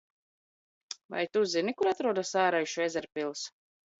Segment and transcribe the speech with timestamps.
[1.15, 3.45] Vai tu zini kur atrodas Āraišu ezerpils?